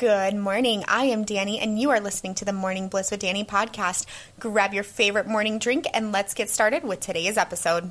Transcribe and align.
Good 0.00 0.34
morning. 0.34 0.82
I 0.88 1.04
am 1.04 1.24
Danny, 1.24 1.58
and 1.58 1.78
you 1.78 1.90
are 1.90 2.00
listening 2.00 2.34
to 2.36 2.46
the 2.46 2.54
Morning 2.54 2.88
Bliss 2.88 3.10
with 3.10 3.20
Danny 3.20 3.44
podcast. 3.44 4.06
Grab 4.38 4.72
your 4.72 4.82
favorite 4.82 5.26
morning 5.26 5.58
drink 5.58 5.84
and 5.92 6.10
let's 6.10 6.32
get 6.32 6.48
started 6.48 6.84
with 6.84 7.00
today's 7.00 7.36
episode. 7.36 7.90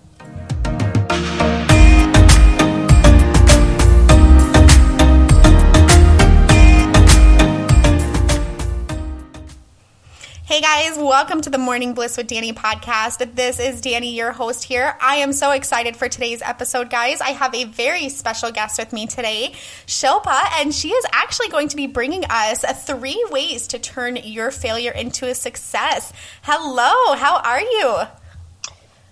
Hey 10.60 10.89
guys, 10.89 10.98
welcome 10.98 11.39
to 11.39 11.50
the 11.50 11.57
Morning 11.57 11.94
Bliss 11.94 12.18
with 12.18 12.28
Danny 12.28 12.52
podcast. 12.52 13.34
This 13.34 13.62
is 13.62 13.80
Danny, 13.80 14.14
your 14.14 14.34
host 14.34 14.66
here. 14.66 14.94
I 15.00 15.16
am 15.16 15.32
so 15.32 15.52
excited 15.52 15.96
for 15.96 16.09
today's 16.09 16.41
episode, 16.41 16.89
guys. 16.89 17.21
I 17.21 17.30
have 17.30 17.55
a 17.55 17.64
very 17.64 18.09
special 18.09 18.52
guest 18.52 18.77
with 18.77 18.91
me 18.91 19.08
today, 19.08 19.54
Shilpa, 19.88 20.59
and 20.59 20.76
she 20.76 20.90
is 20.90 21.05
actually 21.14 21.48
going 21.48 21.70
to 21.70 21.77
be 21.77 21.88
bringing 21.88 22.26
us 22.30 22.66
three 22.84 23.26
ways 23.32 23.67
to 23.67 23.80
turn 23.80 24.17
your 24.17 24.52
failure 24.52 24.91
into 24.91 25.30
a 25.30 25.34
success. 25.34 26.12
Hello, 26.41 27.16
how 27.16 27.38
are 27.38 27.62
you? 27.62 28.19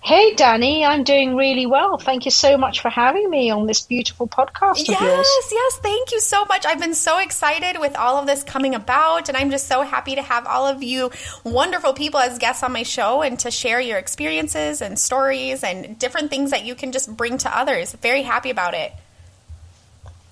Hey, 0.00 0.34
Danny, 0.34 0.84
I'm 0.84 1.02
doing 1.02 1.34
really 1.34 1.66
well. 1.66 1.98
Thank 1.98 2.24
you 2.24 2.30
so 2.30 2.56
much 2.56 2.80
for 2.80 2.88
having 2.88 3.28
me 3.28 3.50
on 3.50 3.66
this 3.66 3.82
beautiful 3.82 4.28
podcast 4.28 4.88
yes, 4.88 5.00
of 5.00 5.06
yours. 5.06 5.28
Yes, 5.50 5.78
thank 5.78 6.12
you 6.12 6.20
so 6.20 6.44
much. 6.44 6.64
I've 6.64 6.78
been 6.78 6.94
so 6.94 7.18
excited 7.18 7.80
with 7.80 7.96
all 7.96 8.16
of 8.16 8.26
this 8.26 8.44
coming 8.44 8.74
about, 8.74 9.28
and 9.28 9.36
I'm 9.36 9.50
just 9.50 9.66
so 9.66 9.82
happy 9.82 10.14
to 10.14 10.22
have 10.22 10.46
all 10.46 10.66
of 10.66 10.82
you 10.82 11.10
wonderful 11.42 11.94
people 11.94 12.20
as 12.20 12.38
guests 12.38 12.62
on 12.62 12.72
my 12.72 12.84
show 12.84 13.22
and 13.22 13.38
to 13.40 13.50
share 13.50 13.80
your 13.80 13.98
experiences 13.98 14.80
and 14.80 14.98
stories 14.98 15.64
and 15.64 15.98
different 15.98 16.30
things 16.30 16.52
that 16.52 16.64
you 16.64 16.74
can 16.74 16.92
just 16.92 17.14
bring 17.14 17.36
to 17.38 17.54
others. 17.54 17.92
Very 17.94 18.22
happy 18.22 18.50
about 18.50 18.74
it. 18.74 18.92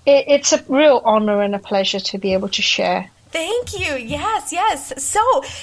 it 0.07 0.25
it's 0.29 0.53
a 0.53 0.65
real 0.69 1.03
honor 1.05 1.43
and 1.43 1.55
a 1.55 1.59
pleasure 1.59 2.01
to 2.01 2.19
be 2.19 2.33
able 2.35 2.49
to 2.51 2.63
share. 2.63 3.11
Thank 3.31 3.79
you. 3.79 3.97
Yes, 3.97 4.53
yes. 4.53 5.03
So 5.03 5.21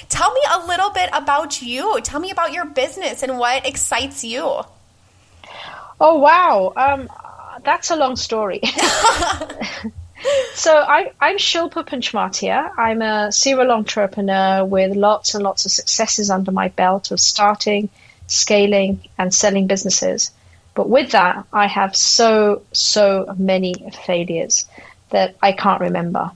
tell 0.08 0.32
me 0.32 0.40
a 0.54 0.66
little 0.66 0.90
bit 0.90 1.10
about 1.12 1.62
you. 1.62 2.00
Tell 2.02 2.20
me 2.20 2.30
about 2.30 2.52
your 2.52 2.66
business 2.66 3.22
and 3.22 3.38
what 3.38 3.66
excites 3.66 4.22
you. 4.22 4.62
Oh, 6.00 6.18
wow. 6.18 6.72
Um, 6.76 7.08
that's 7.64 7.90
a 7.90 7.96
long 7.96 8.16
story. 8.16 8.60
so 10.54 10.76
I, 10.76 11.12
I'm 11.20 11.38
Shilpa 11.38 11.86
Panchmatia. 11.86 12.70
I'm 12.76 13.02
a 13.02 13.32
serial 13.32 13.70
entrepreneur 13.70 14.64
with 14.64 14.96
lots 14.96 15.34
and 15.34 15.42
lots 15.42 15.64
of 15.64 15.72
successes 15.72 16.30
under 16.30 16.52
my 16.52 16.68
belt 16.68 17.10
of 17.10 17.20
starting, 17.20 17.88
scaling, 18.26 19.00
and 19.18 19.34
selling 19.34 19.66
businesses. 19.66 20.30
But 20.74 20.88
with 20.88 21.12
that, 21.12 21.46
I 21.52 21.66
have 21.66 21.94
so, 21.96 22.62
so 22.72 23.34
many 23.38 23.74
failures 24.04 24.66
that 25.10 25.36
I 25.40 25.52
can't 25.52 25.80
remember. 25.80 26.32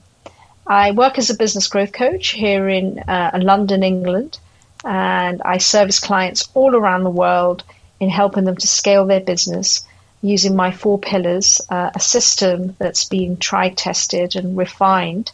I 0.69 0.91
work 0.91 1.17
as 1.17 1.31
a 1.31 1.35
business 1.35 1.67
growth 1.67 1.91
coach 1.91 2.27
here 2.29 2.69
in 2.69 2.99
uh, 2.99 3.39
London, 3.41 3.81
England, 3.81 4.37
and 4.85 5.41
I 5.43 5.57
service 5.57 5.99
clients 5.99 6.47
all 6.53 6.75
around 6.75 7.03
the 7.03 7.09
world 7.09 7.63
in 7.99 8.09
helping 8.09 8.43
them 8.43 8.55
to 8.55 8.67
scale 8.67 9.07
their 9.07 9.19
business 9.19 9.83
using 10.21 10.55
my 10.55 10.71
four 10.71 10.99
pillars, 10.99 11.59
uh, 11.69 11.89
a 11.95 11.99
system 11.99 12.75
that's 12.77 13.05
been 13.05 13.37
tried, 13.37 13.77
tested, 13.77 14.35
and 14.35 14.55
refined. 14.55 15.31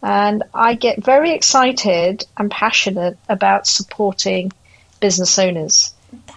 And 0.00 0.44
I 0.54 0.74
get 0.74 1.04
very 1.04 1.32
excited 1.32 2.24
and 2.36 2.48
passionate 2.48 3.18
about 3.28 3.66
supporting 3.66 4.52
business 5.00 5.40
owners 5.40 5.92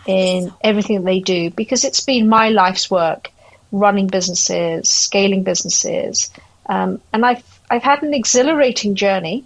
in 0.08 0.52
everything 0.62 1.03
they 1.03 1.19
do 1.19 1.52
because 1.52 1.86
it's 1.86 2.02
been 2.02 2.28
my 2.28 2.50
life's 2.50 2.89
work 2.89 3.30
running 3.72 4.08
businesses, 4.08 4.89
scaling 4.89 5.44
businesses. 5.44 6.31
Um, 6.66 7.02
and 7.14 7.25
I've 7.25 7.44
I've 7.72 7.84
had 7.84 8.04
an 8.04 8.14
exhilarating 8.14 8.96
journey 8.96 9.46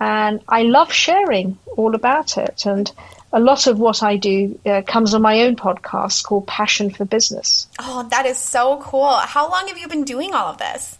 and 0.00 0.42
I 0.48 0.62
love 0.64 0.92
sharing 0.92 1.56
all 1.76 1.94
about 1.94 2.36
it. 2.36 2.66
And 2.66 2.90
a 3.32 3.38
lot 3.38 3.68
of 3.68 3.78
what 3.78 4.02
I 4.02 4.16
do 4.16 4.58
uh, 4.66 4.82
comes 4.82 5.14
on 5.14 5.22
my 5.22 5.42
own 5.42 5.54
podcast 5.54 6.24
called 6.24 6.48
Passion 6.48 6.90
for 6.90 7.04
Business. 7.04 7.68
Oh, 7.78 8.08
that 8.10 8.26
is 8.26 8.38
so 8.38 8.80
cool. 8.82 9.14
How 9.14 9.48
long 9.48 9.68
have 9.68 9.78
you 9.78 9.86
been 9.86 10.02
doing 10.02 10.34
all 10.34 10.48
of 10.48 10.58
this? 10.58 10.98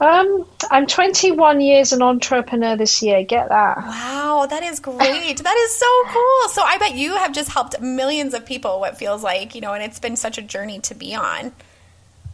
Um, 0.00 0.46
I'm 0.68 0.88
21 0.88 1.60
years 1.60 1.92
an 1.92 2.02
entrepreneur 2.02 2.76
this 2.76 3.00
year. 3.00 3.22
Get 3.22 3.50
that? 3.50 3.76
Wow, 3.76 4.48
that 4.50 4.64
is 4.64 4.80
great. 4.80 4.98
that 4.98 5.56
is 5.56 5.76
so 5.76 5.86
cool. 6.08 6.48
So 6.48 6.62
I 6.62 6.78
bet 6.80 6.96
you 6.96 7.14
have 7.14 7.32
just 7.32 7.50
helped 7.50 7.80
millions 7.80 8.34
of 8.34 8.44
people. 8.44 8.80
What 8.80 8.98
feels 8.98 9.22
like, 9.22 9.54
you 9.54 9.60
know, 9.60 9.74
and 9.74 9.84
it's 9.84 10.00
been 10.00 10.16
such 10.16 10.38
a 10.38 10.42
journey 10.42 10.80
to 10.80 10.94
be 10.96 11.14
on 11.14 11.52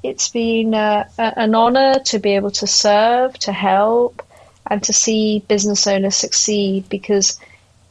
it's 0.02 0.28
been 0.28 0.74
uh, 0.74 1.08
an 1.18 1.54
honor 1.54 1.98
to 2.06 2.18
be 2.18 2.34
able 2.36 2.50
to 2.52 2.66
serve, 2.66 3.38
to 3.40 3.52
help, 3.52 4.22
and 4.66 4.82
to 4.84 4.92
see 4.92 5.44
business 5.48 5.86
owners 5.86 6.16
succeed 6.16 6.88
because 6.88 7.38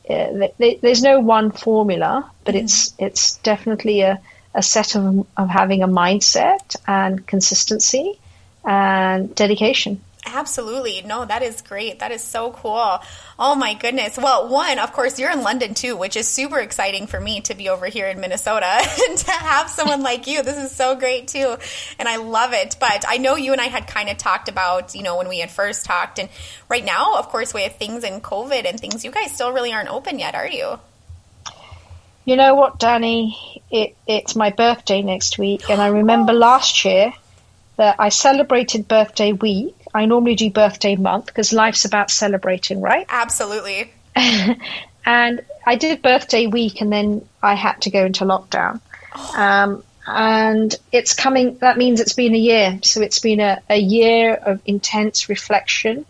uh, 0.10 0.48
there's 0.58 1.04
no 1.04 1.20
one 1.20 1.52
formula, 1.52 2.30
but 2.44 2.56
mm-hmm. 2.56 2.66
it's 2.66 2.94
it's 2.98 3.38
definitely 3.38 4.02
a, 4.02 4.20
a 4.56 4.64
set 4.64 4.96
of, 4.96 5.28
of 5.38 5.50
having 5.50 5.84
a 5.84 5.88
mindset 5.88 6.76
and 6.88 7.26
consistency 7.28 8.20
and 8.66 9.34
dedication. 9.36 10.02
Absolutely. 10.26 11.02
No, 11.02 11.24
that 11.26 11.42
is 11.42 11.62
great. 11.62 12.00
That 12.00 12.12
is 12.12 12.22
so 12.24 12.52
cool. 12.52 13.00
Oh 13.38 13.56
my 13.56 13.74
goodness. 13.74 14.18
Well, 14.18 14.50
one, 14.50 14.78
of 14.78 14.92
course, 14.92 15.18
you're 15.18 15.32
in 15.32 15.44
London 15.44 15.74
too, 15.74 15.96
which 15.96 16.18
is 16.18 16.28
super 16.28 16.60
exciting 16.60 17.08
for 17.08 17.20
me 17.20 17.42
to 17.42 17.56
be 17.56 17.70
over 17.70 17.88
here 17.88 18.08
in 18.08 18.20
Minnesota 18.20 18.66
and 19.10 19.18
to 19.18 19.32
have 19.32 19.70
someone 19.70 20.04
like 20.04 20.28
you. 20.28 20.44
This 20.44 20.58
is 20.58 20.76
so 20.76 20.96
great 20.96 21.30
too. 21.30 21.56
And 21.98 22.08
I 22.08 22.18
love 22.18 22.54
it. 22.54 22.76
But 22.80 23.06
I 23.08 23.18
know 23.18 23.38
you 23.38 23.54
and 23.54 23.62
I 23.62 23.68
had 23.68 23.88
kind 23.88 24.10
of 24.10 24.18
talked 24.18 24.50
about, 24.50 24.94
you 24.94 25.04
know, 25.04 25.18
when 25.18 25.30
we 25.30 25.40
had 25.40 25.52
first 25.52 25.86
talked. 25.86 26.20
And 26.20 26.30
right 26.68 26.84
now, 26.84 27.18
of 27.18 27.30
course, 27.30 27.54
with 27.54 27.78
things 27.78 28.04
in 28.04 28.20
COVID 28.20 28.66
and 28.68 28.80
things, 28.80 29.06
you 29.06 29.12
guys 29.12 29.34
still 29.34 29.54
really 29.54 29.72
aren't 29.72 29.90
open 29.90 30.20
yet, 30.20 30.36
are 30.36 30.48
you? 30.48 30.80
You 32.26 32.36
know 32.36 32.56
what, 32.56 32.78
Danny? 32.78 33.64
It, 33.72 33.96
it's 34.06 34.36
my 34.36 34.52
birthday 34.52 35.02
next 35.02 35.40
week. 35.40 35.70
And 35.70 35.82
I 35.82 35.88
remember 35.88 36.34
last 36.34 36.84
year 36.84 37.14
that 37.78 37.96
I 37.98 38.10
celebrated 38.10 38.90
birthday 38.90 39.32
week 39.32 39.79
I 39.94 40.06
normally 40.06 40.36
do 40.36 40.50
birthday 40.50 40.96
month 40.96 41.28
because 41.28 41.54
life's 41.54 41.86
about 41.86 42.12
celebrating, 42.12 42.82
right? 42.82 43.06
Absolutely. 43.10 43.92
and 45.06 45.42
I 45.66 45.76
did 45.76 46.02
birthday 46.02 46.48
week 46.48 46.82
and 46.82 46.92
then 46.92 47.28
I 47.42 47.56
had 47.56 47.82
to 47.82 47.90
go 47.90 48.06
into 48.06 48.26
lockdown. 48.26 48.82
Oh. 49.16 49.42
Um, 49.42 49.84
and 50.06 50.76
it's 50.92 51.14
coming, 51.14 51.58
that 51.60 51.78
means 51.78 52.00
it's 52.00 52.14
been 52.14 52.34
a 52.34 52.38
year. 52.38 52.80
So 52.84 53.02
it's 53.02 53.20
been 53.20 53.40
a, 53.40 53.62
a 53.70 53.78
year 53.78 54.34
of 54.34 54.62
intense 54.66 55.30
reflection, 55.30 56.06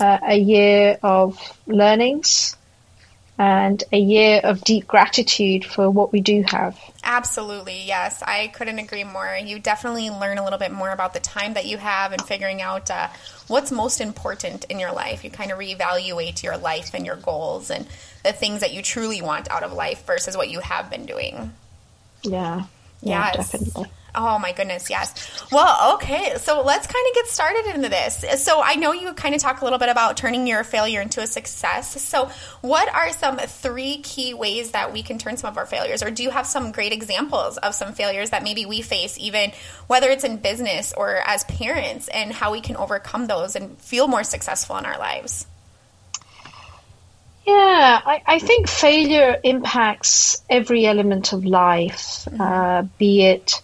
uh, 0.00 0.18
a 0.22 0.36
year 0.36 0.98
of 1.02 1.38
learnings, 1.66 2.56
and 3.36 3.82
a 3.92 3.98
year 3.98 4.40
of 4.44 4.62
deep 4.62 4.86
gratitude 4.86 5.64
for 5.64 5.90
what 5.90 6.12
we 6.12 6.20
do 6.20 6.44
have. 6.46 6.78
Absolutely, 7.02 7.82
yes. 7.82 8.22
I 8.22 8.46
couldn't 8.48 8.78
agree 8.78 9.04
more. 9.04 9.36
You 9.42 9.58
definitely 9.58 10.10
learn 10.10 10.38
a 10.38 10.44
little 10.44 10.58
bit 10.58 10.70
more 10.72 10.90
about 10.90 11.14
the 11.14 11.20
time 11.20 11.54
that 11.54 11.66
you 11.66 11.76
have 11.78 12.12
and 12.12 12.22
figuring 12.22 12.62
out 12.62 12.90
uh, 12.90 13.08
what's 13.48 13.72
most 13.72 14.00
important 14.00 14.64
in 14.66 14.78
your 14.78 14.92
life. 14.92 15.24
You 15.24 15.30
kind 15.30 15.50
of 15.50 15.58
reevaluate 15.58 16.42
your 16.42 16.56
life 16.56 16.94
and 16.94 17.04
your 17.04 17.16
goals 17.16 17.70
and 17.70 17.86
the 18.22 18.32
things 18.32 18.60
that 18.60 18.72
you 18.72 18.82
truly 18.82 19.20
want 19.20 19.50
out 19.50 19.64
of 19.64 19.72
life 19.72 20.06
versus 20.06 20.36
what 20.36 20.48
you 20.48 20.60
have 20.60 20.88
been 20.88 21.04
doing. 21.04 21.52
Yeah. 22.22 22.66
Yeah, 23.02 23.32
yes. 23.34 23.50
definitely. 23.50 23.90
Oh 24.16 24.38
my 24.38 24.52
goodness, 24.52 24.88
yes. 24.88 25.12
Well, 25.50 25.94
okay, 25.94 26.34
so 26.36 26.62
let's 26.62 26.86
kind 26.86 27.04
of 27.08 27.14
get 27.14 27.26
started 27.26 27.74
into 27.74 27.88
this. 27.88 28.24
So 28.44 28.62
I 28.62 28.76
know 28.76 28.92
you 28.92 29.12
kind 29.12 29.34
of 29.34 29.40
talk 29.40 29.60
a 29.60 29.64
little 29.64 29.78
bit 29.78 29.88
about 29.88 30.16
turning 30.16 30.46
your 30.46 30.62
failure 30.62 31.00
into 31.00 31.20
a 31.20 31.26
success. 31.26 32.00
So 32.00 32.30
what 32.60 32.88
are 32.94 33.10
some 33.12 33.38
three 33.38 33.98
key 33.98 34.32
ways 34.32 34.70
that 34.70 34.92
we 34.92 35.02
can 35.02 35.18
turn 35.18 35.36
some 35.36 35.50
of 35.50 35.58
our 35.58 35.66
failures, 35.66 36.00
or 36.00 36.12
do 36.12 36.22
you 36.22 36.30
have 36.30 36.46
some 36.46 36.70
great 36.70 36.92
examples 36.92 37.58
of 37.58 37.74
some 37.74 37.92
failures 37.92 38.30
that 38.30 38.44
maybe 38.44 38.66
we 38.66 38.82
face, 38.82 39.18
even 39.18 39.50
whether 39.88 40.08
it's 40.08 40.22
in 40.22 40.36
business 40.36 40.92
or 40.96 41.16
as 41.26 41.42
parents, 41.44 42.06
and 42.06 42.32
how 42.32 42.52
we 42.52 42.60
can 42.60 42.76
overcome 42.76 43.26
those 43.26 43.56
and 43.56 43.76
feel 43.78 44.06
more 44.06 44.22
successful 44.22 44.76
in 44.76 44.84
our 44.84 44.98
lives? 44.98 45.46
Yeah, 47.46 48.00
I, 48.06 48.22
I 48.24 48.38
think 48.38 48.68
failure 48.68 49.38
impacts 49.42 50.40
every 50.48 50.86
element 50.86 51.32
of 51.34 51.44
life, 51.44 52.26
uh, 52.40 52.84
be 52.96 53.24
it 53.24 53.60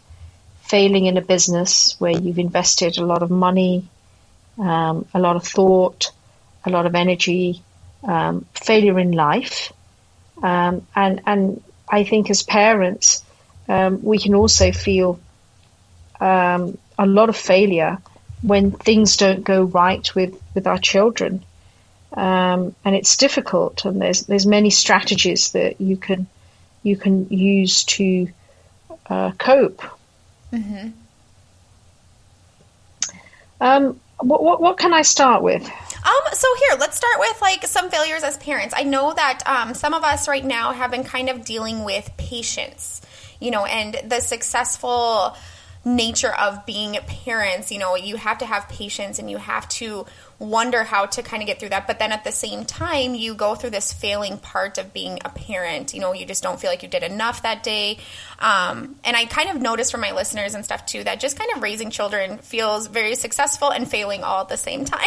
failing 0.71 1.07
in 1.07 1.17
a 1.17 1.21
business 1.21 1.97
where 1.99 2.13
you've 2.13 2.39
invested 2.39 2.97
a 2.99 3.05
lot 3.05 3.23
of 3.23 3.31
money, 3.31 3.85
um, 4.59 5.05
a 5.13 5.19
lot 5.19 5.35
of 5.35 5.45
thought, 5.45 6.13
a 6.65 6.71
lot 6.71 6.87
of 6.87 6.95
energy, 6.95 7.61
um, 8.05 8.47
failure 8.55 8.99
in 8.99 9.11
life. 9.11 9.73
Um, 10.43 10.87
and, 10.95 11.23
and 11.27 11.63
I 11.89 12.05
think 12.05 12.31
as 12.31 12.45
parents, 12.45 13.25
um, 13.69 14.03
we 14.03 14.19
can 14.19 14.35
also 14.35 14.71
feel 14.71 15.19
um, 16.21 16.79
a 16.97 17.07
lot 17.07 17.29
of 17.29 17.37
failure 17.37 17.99
when 18.43 18.71
things 18.71 19.17
don't 19.17 19.43
go 19.43 19.65
right 19.65 20.15
with, 20.15 20.41
with 20.55 20.67
our 20.67 20.79
children. 20.79 21.45
Um, 22.13 22.75
and 22.85 22.95
it's 22.97 23.17
difficult, 23.17 23.85
and 23.85 24.01
there's 24.03 24.23
there's 24.27 24.45
many 24.45 24.71
strategies 24.71 25.53
that 25.53 25.81
you 25.81 25.97
can 25.97 26.27
you 26.83 26.97
can 26.97 27.29
use 27.29 27.85
to 27.85 28.27
uh, 29.09 29.31
cope 29.39 29.81
Mm-hmm. 30.53 30.89
Um, 33.61 34.01
what, 34.21 34.43
what, 34.43 34.61
what 34.61 34.79
can 34.79 34.93
I 34.93 35.03
start 35.03 35.43
with? 35.43 35.63
Um, 35.63 36.33
so 36.33 36.49
here, 36.57 36.79
let's 36.79 36.97
start 36.97 37.19
with 37.19 37.41
like 37.43 37.67
some 37.67 37.91
failures 37.91 38.23
as 38.23 38.37
parents. 38.39 38.75
I 38.77 38.85
know 38.85 39.13
that 39.13 39.43
um, 39.47 39.75
some 39.75 39.93
of 39.93 40.03
us 40.03 40.29
right 40.29 40.45
now 40.45 40.73
have 40.73 40.91
been 40.91 41.05
kind 41.05 41.29
of 41.29 41.45
dealing 41.45 41.85
with 41.85 42.11
patience, 42.17 43.03
you 43.39 43.51
know, 43.51 43.67
and 43.67 44.01
the 44.05 44.21
successful 44.21 45.37
nature 45.85 46.33
of 46.33 46.67
being 46.67 46.95
parents. 47.25 47.73
You 47.73 47.79
know, 47.79 47.97
you 47.97 48.17
have 48.17 48.39
to 48.39 48.47
have 48.47 48.69
patience 48.69 49.19
and 49.19 49.31
you 49.31 49.39
have 49.39 49.69
to 49.71 50.07
wonder 50.39 50.85
how 50.85 51.05
to 51.05 51.23
kind 51.23 51.43
of 51.43 51.47
get 51.47 51.61
through 51.61 51.69
that. 51.69 51.87
But 51.87 51.99
then 51.99 52.13
at 52.13 52.25
the 52.25 52.33
same 52.33 52.65
time, 52.65 53.15
you 53.15 53.35
go 53.35 53.55
through 53.55 53.71
this 53.71 53.93
failing 53.93 54.39
part 54.39 54.79
of 54.79 54.93
being 54.93 55.19
a 55.25 55.29
parent. 55.29 55.95
You 55.95 56.01
know, 56.01 56.13
you 56.13 56.27
just 56.27 56.43
don't 56.43 56.59
feel 56.59 56.71
like 56.71 56.83
you 56.83 56.89
did 56.89 57.03
enough 57.03 57.43
that 57.43 57.63
day. 57.63 57.99
Um, 58.39 58.97
and 59.05 59.17
I 59.17 59.27
kind 59.27 59.51
of 59.51 59.61
noticed 59.61 59.93
from 59.93 60.01
my 60.01 60.13
listeners 60.13 60.55
and 60.55 60.65
stuff 60.65 60.87
too 60.87 61.05
that 61.05 61.21
just 61.21 61.39
kind 61.39 61.51
of 61.55 61.63
raising 61.63 61.91
children 61.91 62.39
feels 62.39 62.87
very 62.87 63.15
successful 63.15 63.71
and 63.71 63.89
failing 63.89 64.25
all 64.25 64.41
at 64.43 64.49
the 64.49 64.57
same 64.57 64.87
time, 64.87 65.01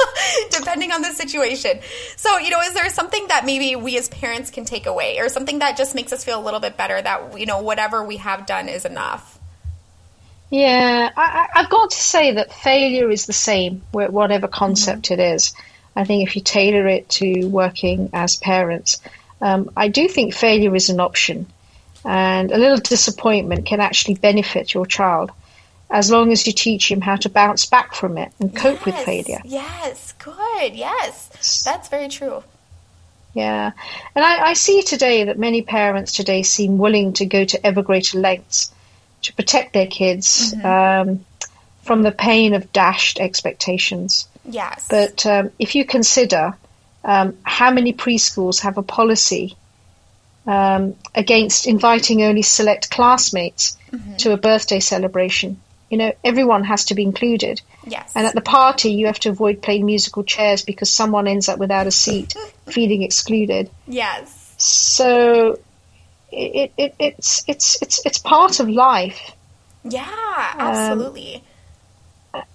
depending 0.50 0.92
on 0.92 1.02
the 1.02 1.12
situation. 1.12 1.80
So, 2.16 2.38
you 2.38 2.50
know, 2.50 2.60
is 2.62 2.72
there 2.72 2.88
something 2.88 3.28
that 3.28 3.44
maybe 3.44 3.76
we 3.76 3.98
as 3.98 4.08
parents 4.08 4.50
can 4.50 4.64
take 4.64 4.86
away 4.86 5.18
or 5.18 5.28
something 5.28 5.58
that 5.58 5.76
just 5.76 5.94
makes 5.94 6.12
us 6.12 6.24
feel 6.24 6.40
a 6.40 6.44
little 6.44 6.60
bit 6.60 6.76
better 6.76 7.00
that, 7.00 7.38
you 7.38 7.46
know, 7.46 7.60
whatever 7.60 8.02
we 8.04 8.16
have 8.16 8.46
done 8.46 8.68
is 8.68 8.86
enough? 8.86 9.39
Yeah, 10.50 11.10
I, 11.16 11.46
have 11.54 11.70
got 11.70 11.90
to 11.90 11.96
say 11.96 12.32
that 12.32 12.52
failure 12.52 13.08
is 13.08 13.26
the 13.26 13.32
same, 13.32 13.82
whatever 13.92 14.48
concept 14.48 15.04
mm-hmm. 15.04 15.20
it 15.20 15.34
is. 15.34 15.54
I 15.94 16.04
think 16.04 16.26
if 16.26 16.34
you 16.34 16.42
tailor 16.42 16.88
it 16.88 17.08
to 17.10 17.46
working 17.46 18.10
as 18.12 18.36
parents, 18.36 19.00
um, 19.40 19.70
I 19.76 19.88
do 19.88 20.08
think 20.08 20.34
failure 20.34 20.74
is 20.74 20.90
an 20.90 20.98
option, 20.98 21.46
and 22.04 22.50
a 22.50 22.58
little 22.58 22.78
disappointment 22.78 23.66
can 23.66 23.80
actually 23.80 24.14
benefit 24.14 24.74
your 24.74 24.86
child 24.86 25.30
as 25.88 26.10
long 26.10 26.30
as 26.32 26.46
you 26.46 26.52
teach 26.52 26.90
him 26.90 27.00
how 27.00 27.16
to 27.16 27.28
bounce 27.28 27.66
back 27.66 27.94
from 27.94 28.18
it 28.18 28.32
and 28.38 28.54
cope 28.54 28.78
yes, 28.78 28.86
with 28.86 28.96
failure. 28.96 29.40
Yes, 29.44 30.12
good. 30.12 30.74
Yes, 30.74 31.62
that's 31.64 31.88
very 31.88 32.08
true. 32.08 32.42
Yeah, 33.34 33.70
and 34.16 34.24
I, 34.24 34.50
I 34.50 34.52
see 34.54 34.82
today 34.82 35.24
that 35.24 35.38
many 35.38 35.62
parents 35.62 36.12
today 36.12 36.42
seem 36.42 36.78
willing 36.78 37.12
to 37.14 37.26
go 37.26 37.44
to 37.44 37.66
ever 37.66 37.82
greater 37.82 38.18
lengths 38.18 38.72
to 39.22 39.32
protect 39.34 39.72
their 39.72 39.86
kids 39.86 40.54
mm-hmm. 40.54 41.10
um, 41.10 41.24
from 41.82 42.02
the 42.02 42.12
pain 42.12 42.54
of 42.54 42.72
dashed 42.72 43.20
expectations. 43.20 44.28
Yes. 44.44 44.86
But 44.88 45.26
um, 45.26 45.50
if 45.58 45.74
you 45.74 45.84
consider 45.84 46.54
um, 47.04 47.36
how 47.42 47.70
many 47.70 47.92
preschools 47.92 48.60
have 48.60 48.78
a 48.78 48.82
policy 48.82 49.56
um, 50.46 50.96
against 51.14 51.66
inviting 51.66 52.22
only 52.22 52.42
select 52.42 52.90
classmates 52.90 53.76
mm-hmm. 53.90 54.16
to 54.16 54.32
a 54.32 54.36
birthday 54.36 54.80
celebration, 54.80 55.60
you 55.90 55.98
know, 55.98 56.12
everyone 56.24 56.64
has 56.64 56.86
to 56.86 56.94
be 56.94 57.02
included. 57.02 57.60
Yes. 57.86 58.12
And 58.14 58.26
at 58.26 58.34
the 58.34 58.40
party, 58.40 58.92
you 58.92 59.06
have 59.06 59.18
to 59.20 59.30
avoid 59.30 59.60
playing 59.60 59.86
musical 59.86 60.22
chairs 60.22 60.64
because 60.64 60.90
someone 60.90 61.26
ends 61.26 61.48
up 61.48 61.58
without 61.58 61.86
a 61.86 61.90
seat, 61.90 62.34
feeling 62.66 63.02
excluded. 63.02 63.70
Yes. 63.86 64.54
So 64.56 65.58
it, 66.32 66.72
it, 66.76 66.94
it's 66.98 67.44
it's 67.46 67.82
it's 67.82 68.04
it's 68.06 68.18
part 68.18 68.60
of 68.60 68.68
life. 68.68 69.32
Yeah, 69.84 70.54
absolutely. 70.58 71.36
Um, 71.36 71.42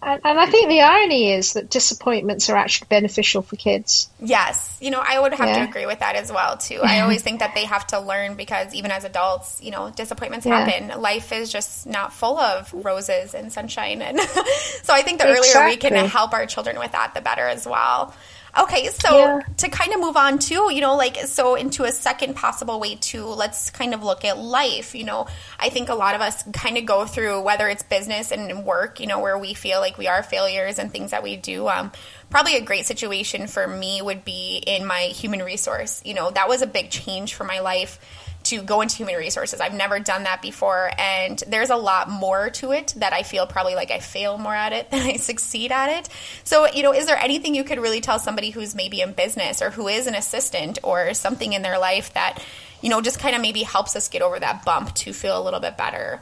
and, 0.01 0.21
and, 0.23 0.39
I 0.39 0.45
think 0.45 0.69
the 0.69 0.81
irony 0.81 1.33
is 1.33 1.53
that 1.53 1.69
disappointments 1.69 2.49
are 2.49 2.55
actually 2.55 2.87
beneficial 2.87 3.41
for 3.41 3.57
kids. 3.57 4.09
Yes, 4.21 4.77
you 4.79 4.89
know, 4.89 5.03
I 5.05 5.19
would 5.19 5.33
have 5.33 5.49
yeah. 5.49 5.65
to 5.65 5.69
agree 5.69 5.85
with 5.85 5.99
that 5.99 6.15
as 6.15 6.31
well 6.31 6.55
too. 6.55 6.79
I 6.81 7.01
always 7.01 7.21
think 7.21 7.41
that 7.41 7.55
they 7.55 7.65
have 7.65 7.85
to 7.87 7.99
learn 7.99 8.35
because 8.35 8.73
even 8.73 8.91
as 8.91 9.03
adults, 9.03 9.61
you 9.61 9.71
know, 9.71 9.89
disappointments 9.89 10.45
yeah. 10.45 10.65
happen. 10.65 11.01
Life 11.01 11.33
is 11.33 11.51
just 11.51 11.85
not 11.85 12.13
full 12.13 12.37
of 12.37 12.71
roses 12.73 13.33
and 13.33 13.51
sunshine, 13.51 14.01
and 14.01 14.17
so 14.83 14.93
I 14.93 15.01
think 15.01 15.19
the 15.19 15.29
exactly. 15.29 15.61
earlier 15.61 15.69
we 15.71 15.77
can 15.77 15.93
help 16.05 16.33
our 16.33 16.45
children 16.45 16.79
with 16.79 16.93
that, 16.93 17.13
the 17.13 17.21
better 17.21 17.45
as 17.45 17.67
well. 17.67 18.13
Okay, 18.57 18.87
so 18.87 19.17
yeah. 19.17 19.39
to 19.57 19.69
kind 19.69 19.93
of 19.93 19.99
move 19.99 20.15
on 20.15 20.39
to, 20.39 20.71
you 20.73 20.79
know, 20.79 20.95
like, 20.95 21.17
so 21.25 21.55
into 21.55 21.83
a 21.83 21.91
second 21.91 22.35
possible 22.35 22.79
way 22.79 22.95
to, 22.95 23.25
let's 23.25 23.69
kind 23.69 23.93
of 23.93 24.01
look 24.01 24.23
at 24.23 24.37
life. 24.37 24.95
You 24.95 25.03
know, 25.03 25.27
I 25.59 25.69
think 25.69 25.89
a 25.89 25.95
lot 25.95 26.15
of 26.15 26.21
us 26.21 26.43
kind 26.53 26.77
of 26.77 26.85
go 26.85 27.05
through, 27.05 27.41
whether 27.41 27.67
it's 27.67 27.83
business 27.83 28.31
and 28.31 28.63
work, 28.63 29.01
you 29.01 29.07
know, 29.07 29.19
where 29.19 29.37
we 29.37 29.53
feel 29.53 29.81
like 29.81 29.97
we 29.97 30.07
are 30.07 30.23
failures 30.23 30.79
and 30.79 30.89
things 30.89 31.11
that 31.11 31.21
we 31.21 31.35
do. 31.35 31.67
Um, 31.67 31.91
probably 32.29 32.55
a 32.55 32.61
great 32.61 32.85
situation 32.85 33.47
for 33.47 33.67
me 33.67 34.01
would 34.01 34.23
be 34.23 34.63
in 34.65 34.85
my 34.85 35.01
human 35.01 35.41
resource. 35.41 36.01
You 36.05 36.13
know, 36.13 36.31
that 36.31 36.47
was 36.47 36.61
a 36.61 36.67
big 36.67 36.89
change 36.89 37.33
for 37.33 37.43
my 37.43 37.59
life 37.59 37.99
to 38.45 38.61
go 38.61 38.81
into 38.81 38.95
human 38.95 39.15
resources. 39.15 39.59
I've 39.59 39.73
never 39.73 39.99
done 39.99 40.23
that 40.23 40.41
before, 40.41 40.91
and 40.97 41.41
there's 41.47 41.69
a 41.69 41.75
lot 41.75 42.09
more 42.09 42.49
to 42.51 42.71
it 42.71 42.93
that 42.97 43.13
I 43.13 43.23
feel 43.23 43.45
probably 43.47 43.75
like 43.75 43.91
I 43.91 43.99
fail 43.99 44.37
more 44.37 44.53
at 44.53 44.73
it 44.73 44.89
than 44.91 45.01
I 45.01 45.17
succeed 45.17 45.71
at 45.71 45.89
it. 45.89 46.09
So, 46.43 46.67
you 46.67 46.83
know, 46.83 46.93
is 46.93 47.05
there 47.07 47.17
anything 47.17 47.55
you 47.55 47.63
could 47.63 47.79
really 47.79 48.01
tell 48.01 48.19
somebody 48.19 48.51
who's 48.51 48.75
maybe 48.75 49.01
in 49.01 49.13
business 49.13 49.61
or 49.61 49.71
who 49.71 49.87
is 49.87 50.07
an 50.07 50.15
assistant 50.15 50.79
or 50.83 51.13
something 51.13 51.53
in 51.53 51.61
their 51.61 51.79
life 51.79 52.13
that, 52.13 52.43
you 52.81 52.89
know, 52.89 53.01
just 53.01 53.19
kind 53.19 53.35
of 53.35 53.41
maybe 53.41 53.63
helps 53.63 53.95
us 53.95 54.09
get 54.09 54.21
over 54.21 54.39
that 54.39 54.63
bump 54.63 54.93
to 54.95 55.13
feel 55.13 55.39
a 55.39 55.43
little 55.43 55.59
bit 55.59 55.77
better? 55.77 56.21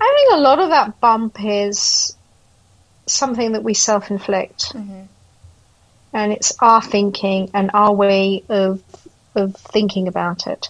I 0.00 0.14
think 0.16 0.32
a 0.38 0.40
lot 0.40 0.58
of 0.58 0.70
that 0.70 1.00
bump 1.00 1.36
is 1.44 2.16
something 3.06 3.52
that 3.52 3.62
we 3.62 3.74
self 3.74 4.10
inflict. 4.10 4.74
Mm-hmm. 4.74 5.02
And 6.12 6.32
it's 6.32 6.52
our 6.58 6.82
thinking 6.82 7.50
and 7.54 7.70
our 7.72 7.92
way 7.92 8.42
of 8.48 8.82
of 9.34 9.54
thinking 9.56 10.08
about 10.08 10.46
it. 10.46 10.68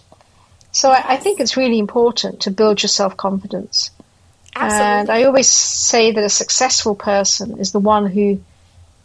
So 0.71 0.91
I, 0.91 1.13
I 1.13 1.17
think 1.17 1.39
it's 1.39 1.57
really 1.57 1.79
important 1.79 2.41
to 2.41 2.51
build 2.51 2.81
your 2.81 2.89
self 2.89 3.17
confidence. 3.17 3.91
And 4.55 5.09
I 5.09 5.23
always 5.23 5.49
say 5.49 6.11
that 6.11 6.23
a 6.23 6.29
successful 6.29 6.95
person 6.95 7.57
is 7.57 7.71
the 7.71 7.79
one 7.79 8.05
who 8.05 8.41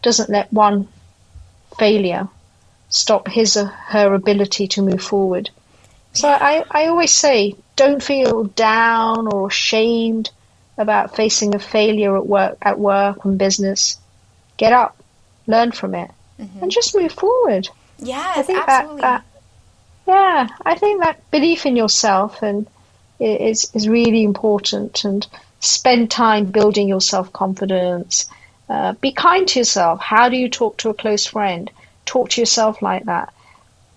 doesn't 0.02 0.28
let 0.28 0.52
one 0.52 0.88
failure 1.78 2.28
stop 2.88 3.28
his 3.28 3.56
or 3.56 3.66
her 3.66 4.14
ability 4.14 4.68
to 4.68 4.82
move 4.82 5.02
forward. 5.02 5.50
So 6.14 6.28
I, 6.28 6.64
I 6.70 6.86
always 6.86 7.12
say, 7.12 7.54
don't 7.76 8.02
feel 8.02 8.44
down 8.44 9.28
or 9.28 9.48
ashamed 9.48 10.30
about 10.78 11.14
facing 11.14 11.54
a 11.54 11.58
failure 11.58 12.16
at 12.16 12.26
work, 12.26 12.56
at 12.62 12.78
work 12.78 13.24
and 13.24 13.38
business. 13.38 13.98
Get 14.56 14.72
up, 14.72 14.96
learn 15.46 15.72
from 15.72 15.94
it, 15.94 16.10
mm-hmm. 16.40 16.62
and 16.62 16.70
just 16.70 16.96
move 16.96 17.12
forward. 17.12 17.68
Yes, 17.98 18.38
I 18.38 18.42
think 18.42 18.58
absolutely. 18.66 19.00
that, 19.02 19.24
that 19.24 19.35
yeah, 20.06 20.48
I 20.64 20.74
think 20.76 21.02
that 21.02 21.30
belief 21.30 21.66
in 21.66 21.76
yourself 21.76 22.42
and 22.42 22.66
is 23.18 23.70
is 23.74 23.88
really 23.88 24.22
important. 24.22 25.04
And 25.04 25.26
spend 25.60 26.10
time 26.10 26.46
building 26.46 26.88
your 26.88 27.00
self 27.00 27.32
confidence. 27.32 28.26
Uh, 28.68 28.92
be 28.94 29.12
kind 29.12 29.46
to 29.48 29.60
yourself. 29.60 30.00
How 30.00 30.28
do 30.28 30.36
you 30.36 30.48
talk 30.48 30.78
to 30.78 30.90
a 30.90 30.94
close 30.94 31.26
friend? 31.26 31.70
Talk 32.04 32.30
to 32.30 32.40
yourself 32.40 32.82
like 32.82 33.04
that. 33.04 33.32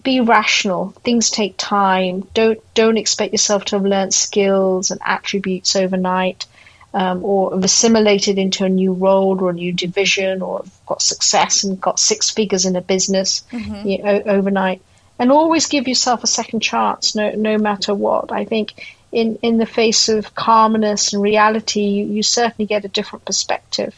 Be 0.04 0.22
rational. 0.22 0.94
Things 1.04 1.30
take 1.30 1.56
time. 1.58 2.28
Don't 2.34 2.60
don't 2.74 2.98
expect 2.98 3.34
yourself 3.34 3.66
to 3.66 3.78
have 3.78 3.86
learnt 3.86 4.14
skills 4.14 4.92
and 4.92 5.02
attributes 5.04 5.76
overnight, 5.76 6.46
um, 6.94 7.24
or 7.24 7.52
have 7.52 7.64
assimilated 7.64 8.38
into 8.38 8.64
a 8.64 8.70
new 8.70 8.94
role 8.94 9.42
or 9.42 9.50
a 9.50 9.54
new 9.54 9.74
division, 9.74 10.42
or 10.42 10.64
got 10.86 11.02
success 11.02 11.64
and 11.64 11.82
got 11.82 12.00
six 12.00 12.30
figures 12.30 12.66
in 12.66 12.76
a 12.76 12.82
business 12.82 13.44
mm-hmm. 13.52 13.88
you 13.88 14.04
know, 14.04 14.22
overnight 14.26 14.82
and 15.20 15.32
always 15.32 15.68
give 15.68 15.88
yourself 15.88 16.24
a 16.24 16.28
second 16.28 16.62
chance, 16.62 17.14
no 17.14 17.32
no 17.32 17.58
matter 17.58 17.94
what. 17.94 18.32
I 18.32 18.46
think 18.46 18.98
in 19.12 19.38
in 19.42 19.58
the 19.58 19.66
face 19.66 20.10
of 20.10 20.34
calmness 20.34 21.14
and 21.14 21.22
reality, 21.22 21.82
you, 21.82 22.06
you 22.06 22.24
certainly 22.24 22.66
get 22.66 22.86
a 22.86 22.88
different 22.88 23.26
perspective. 23.26 23.94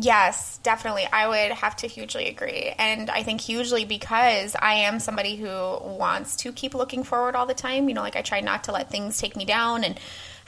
Yes, 0.00 0.58
definitely. 0.58 1.06
I 1.10 1.26
would 1.26 1.56
have 1.56 1.76
to 1.76 1.86
hugely 1.86 2.28
agree. 2.28 2.74
And 2.78 3.10
I 3.10 3.22
think 3.22 3.40
hugely 3.40 3.84
because 3.84 4.54
I 4.60 4.74
am 4.74 5.00
somebody 5.00 5.36
who 5.36 5.48
wants 5.48 6.36
to 6.36 6.52
keep 6.52 6.74
looking 6.74 7.02
forward 7.02 7.34
all 7.34 7.46
the 7.46 7.54
time. 7.54 7.88
You 7.88 7.94
know, 7.94 8.02
like 8.02 8.16
I 8.16 8.22
try 8.22 8.40
not 8.40 8.64
to 8.64 8.72
let 8.72 8.90
things 8.90 9.18
take 9.18 9.34
me 9.34 9.44
down 9.44 9.84
and 9.84 9.98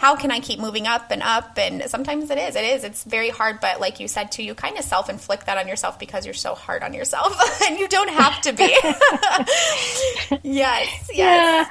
how 0.00 0.16
can 0.16 0.30
I 0.30 0.40
keep 0.40 0.58
moving 0.58 0.86
up 0.86 1.10
and 1.10 1.22
up? 1.22 1.58
And 1.58 1.82
sometimes 1.90 2.30
it 2.30 2.38
is, 2.38 2.56
it 2.56 2.64
is, 2.64 2.84
it's 2.84 3.04
very 3.04 3.28
hard. 3.28 3.60
But 3.60 3.80
like 3.80 4.00
you 4.00 4.08
said 4.08 4.32
too, 4.32 4.42
you 4.42 4.54
kind 4.54 4.78
of 4.78 4.84
self 4.84 5.10
inflict 5.10 5.44
that 5.44 5.58
on 5.58 5.68
yourself 5.68 5.98
because 5.98 6.24
you're 6.24 6.32
so 6.32 6.54
hard 6.54 6.82
on 6.82 6.94
yourself, 6.94 7.38
and 7.68 7.78
you 7.78 7.86
don't 7.86 8.08
have 8.08 8.40
to 8.40 8.52
be. 8.54 8.64
yes, 10.42 11.10
yes. 11.12 11.16
Yeah. 11.18 11.66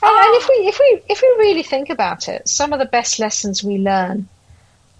And, 0.00 0.16
and 0.16 0.42
if 0.42 0.48
we 0.48 0.54
if 0.66 0.78
we 0.80 1.02
if 1.10 1.20
we 1.20 1.28
really 1.38 1.62
think 1.62 1.90
about 1.90 2.30
it, 2.30 2.48
some 2.48 2.72
of 2.72 2.78
the 2.78 2.86
best 2.86 3.18
lessons 3.18 3.62
we 3.62 3.76
learn 3.76 4.30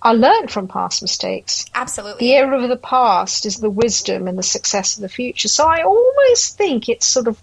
are 0.02 0.14
learned 0.14 0.50
from 0.50 0.68
past 0.68 1.00
mistakes. 1.00 1.64
Absolutely. 1.75 2.26
The 2.26 2.34
error 2.34 2.54
of 2.54 2.68
the 2.68 2.76
past 2.76 3.46
is 3.46 3.56
the 3.56 3.70
wisdom 3.70 4.28
and 4.28 4.38
the 4.38 4.42
success 4.42 4.96
of 4.96 5.00
the 5.00 5.08
future. 5.08 5.48
So 5.48 5.64
I 5.66 5.84
always 5.84 6.50
think 6.50 6.90
it's 6.90 7.06
sort 7.06 7.28
of 7.28 7.42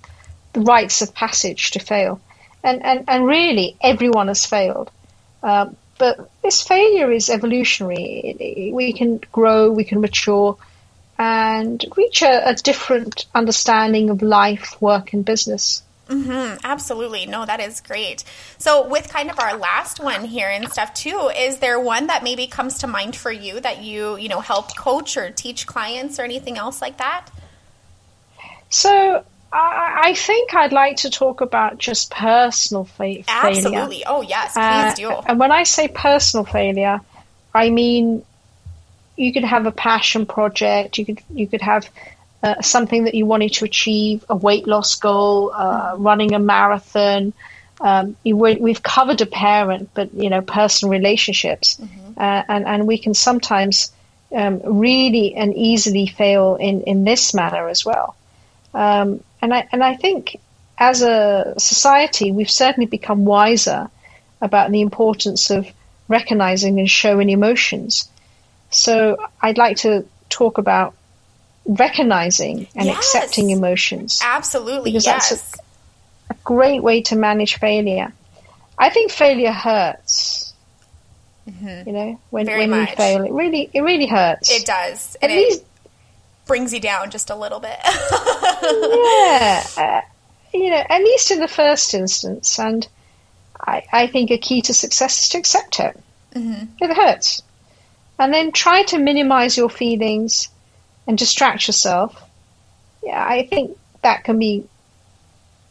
the 0.53 0.61
rites 0.61 1.01
of 1.01 1.15
passage 1.15 1.71
to 1.71 1.79
fail. 1.79 2.21
And, 2.63 2.83
and, 2.83 3.05
and 3.07 3.25
really, 3.25 3.75
everyone 3.81 4.27
has 4.27 4.45
failed. 4.45 4.91
Um, 5.45 5.77
but 5.99 6.29
this 6.41 6.63
failure 6.63 7.11
is 7.11 7.29
evolutionary. 7.29 8.71
We 8.73 8.93
can 8.93 9.21
grow, 9.31 9.71
we 9.71 9.83
can 9.83 10.01
mature, 10.01 10.57
and 11.19 11.85
reach 11.95 12.23
a, 12.23 12.49
a 12.49 12.55
different 12.55 13.27
understanding 13.33 14.09
of 14.09 14.23
life, 14.23 14.75
work, 14.81 15.13
and 15.13 15.23
business. 15.23 15.83
Mm-hmm, 16.09 16.57
absolutely. 16.63 17.27
No, 17.27 17.45
that 17.45 17.59
is 17.59 17.79
great. 17.81 18.23
So, 18.57 18.87
with 18.87 19.07
kind 19.07 19.29
of 19.29 19.39
our 19.39 19.55
last 19.55 19.99
one 19.99 20.25
here 20.25 20.49
and 20.49 20.67
stuff 20.69 20.93
too, 20.95 21.31
is 21.37 21.59
there 21.59 21.79
one 21.79 22.07
that 22.07 22.23
maybe 22.23 22.47
comes 22.47 22.79
to 22.79 22.87
mind 22.87 23.15
for 23.15 23.31
you 23.31 23.59
that 23.59 23.83
you, 23.83 24.17
you 24.17 24.27
know, 24.27 24.39
help 24.39 24.75
coach 24.75 25.15
or 25.15 25.29
teach 25.29 25.67
clients 25.67 26.19
or 26.19 26.23
anything 26.23 26.57
else 26.57 26.81
like 26.81 26.97
that? 26.97 27.27
So, 28.69 29.23
I, 29.51 30.01
I 30.07 30.13
think 30.15 30.53
I'd 30.53 30.73
like 30.73 30.97
to 30.97 31.09
talk 31.09 31.41
about 31.41 31.77
just 31.77 32.11
personal 32.11 32.85
fa- 32.85 33.23
failure. 33.23 33.25
Absolutely. 33.27 34.03
Oh, 34.05 34.21
yes, 34.21 34.53
please 34.53 34.59
uh, 34.59 34.93
do. 34.95 35.11
And 35.27 35.39
when 35.39 35.51
I 35.51 35.63
say 35.63 35.87
personal 35.87 36.45
failure, 36.45 36.99
I 37.53 37.69
mean 37.69 38.25
you 39.15 39.31
could 39.33 39.43
have 39.43 39.65
a 39.65 39.71
passion 39.71 40.25
project. 40.25 40.97
You 40.97 41.05
could 41.05 41.21
you 41.33 41.47
could 41.47 41.61
have 41.61 41.89
uh, 42.43 42.61
something 42.61 43.05
that 43.05 43.15
you 43.15 43.25
wanted 43.25 43.53
to 43.53 43.65
achieve, 43.65 44.25
a 44.29 44.35
weight 44.35 44.67
loss 44.67 44.95
goal, 44.95 45.51
uh, 45.53 45.95
running 45.97 46.33
a 46.33 46.39
marathon. 46.39 47.33
Um, 47.81 48.15
you, 48.23 48.37
we've 48.37 48.81
covered 48.81 49.19
a 49.21 49.25
parent, 49.25 49.89
but 49.93 50.13
you 50.13 50.29
know, 50.29 50.41
personal 50.41 50.91
relationships, 50.91 51.77
mm-hmm. 51.77 52.19
uh, 52.19 52.43
and 52.47 52.65
and 52.65 52.87
we 52.87 52.97
can 52.97 53.13
sometimes 53.13 53.91
um, 54.33 54.61
really 54.79 55.35
and 55.35 55.55
easily 55.55 56.07
fail 56.07 56.55
in 56.55 56.83
in 56.83 57.03
this 57.03 57.33
manner 57.33 57.67
as 57.67 57.85
well. 57.85 58.15
Um, 58.73 59.23
and 59.45 59.53
I 59.53 59.67
and 59.71 59.83
I 59.83 59.95
think 59.95 60.37
as 60.77 61.01
a 61.01 61.53
society, 61.57 62.31
we've 62.31 62.49
certainly 62.49 62.87
become 62.87 63.25
wiser 63.25 63.89
about 64.41 64.71
the 64.71 64.81
importance 64.81 65.51
of 65.51 65.67
recognizing 66.07 66.79
and 66.79 66.89
showing 66.89 67.29
emotions. 67.29 68.09
So 68.71 69.17
I'd 69.41 69.57
like 69.57 69.77
to 69.77 70.05
talk 70.29 70.57
about 70.57 70.95
recognizing 71.65 72.67
and 72.75 72.87
yes. 72.87 72.97
accepting 72.97 73.51
emotions. 73.51 74.19
Absolutely, 74.23 74.91
because 74.91 75.05
yes. 75.05 75.29
that's 75.29 75.59
a, 75.59 76.33
a, 76.33 76.37
great 76.43 76.81
way 76.81 77.03
to 77.03 77.15
manage 77.15 77.57
failure. 77.57 78.11
I 78.77 78.89
think 78.89 79.11
failure 79.11 79.51
hurts. 79.51 80.53
Mm-hmm. 81.47 81.87
You 81.87 81.93
know, 81.93 82.19
when 82.31 82.47
Very 82.47 82.61
when 82.61 82.71
much. 82.71 82.89
you 82.89 82.95
fail, 82.95 83.23
it 83.23 83.31
really 83.31 83.69
it 83.71 83.81
really 83.81 84.07
hurts. 84.07 84.49
It 84.51 84.65
does. 84.65 85.15
At 85.21 85.29
least 85.29 85.63
brings 86.45 86.73
you 86.73 86.79
down 86.79 87.11
just 87.11 87.29
a 87.29 87.35
little 87.35 87.59
bit. 87.59 87.77
yeah, 87.83 89.63
uh, 89.77 90.01
you 90.53 90.69
know, 90.69 90.83
at 90.89 90.99
least 90.99 91.31
in 91.31 91.39
the 91.39 91.47
first 91.47 91.93
instance, 91.93 92.59
and 92.59 92.87
I, 93.59 93.83
I 93.91 94.07
think 94.07 94.31
a 94.31 94.37
key 94.37 94.61
to 94.63 94.73
success 94.73 95.23
is 95.23 95.29
to 95.29 95.37
accept 95.37 95.79
it. 95.79 95.99
Mm-hmm. 96.33 96.83
It 96.83 96.95
hurts, 96.95 97.41
and 98.19 98.33
then 98.33 98.51
try 98.51 98.83
to 98.83 98.97
minimize 98.97 99.57
your 99.57 99.69
feelings 99.69 100.49
and 101.07 101.17
distract 101.17 101.67
yourself, 101.67 102.21
yeah, 103.03 103.23
I 103.23 103.45
think 103.45 103.77
that 104.01 104.23
can 104.23 104.39
be 104.39 104.65